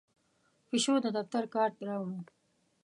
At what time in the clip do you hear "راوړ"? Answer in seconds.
1.87-2.23